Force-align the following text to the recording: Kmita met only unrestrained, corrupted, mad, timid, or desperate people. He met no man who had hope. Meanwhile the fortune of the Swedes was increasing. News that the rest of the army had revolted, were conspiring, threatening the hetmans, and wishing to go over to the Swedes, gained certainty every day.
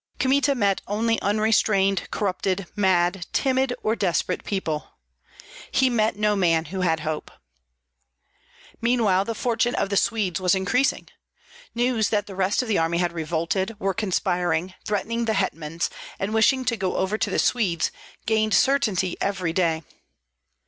Kmita 0.17 0.55
met 0.55 0.81
only 0.87 1.21
unrestrained, 1.21 2.09
corrupted, 2.09 2.65
mad, 2.75 3.27
timid, 3.33 3.71
or 3.83 3.95
desperate 3.95 4.43
people. 4.43 4.97
He 5.69 5.91
met 5.91 6.15
no 6.15 6.35
man 6.35 6.65
who 6.73 6.81
had 6.81 7.01
hope. 7.01 7.29
Meanwhile 8.81 9.25
the 9.25 9.35
fortune 9.35 9.75
of 9.75 9.91
the 9.91 9.95
Swedes 9.97 10.41
was 10.41 10.55
increasing. 10.55 11.07
News 11.75 12.09
that 12.09 12.25
the 12.25 12.33
rest 12.33 12.63
of 12.63 12.67
the 12.67 12.79
army 12.79 12.97
had 12.97 13.13
revolted, 13.13 13.79
were 13.79 13.93
conspiring, 13.93 14.73
threatening 14.87 15.25
the 15.25 15.33
hetmans, 15.35 15.87
and 16.17 16.33
wishing 16.33 16.65
to 16.65 16.75
go 16.75 16.95
over 16.95 17.15
to 17.19 17.29
the 17.29 17.37
Swedes, 17.37 17.91
gained 18.25 18.55
certainty 18.55 19.17
every 19.21 19.53
day. 19.53 19.83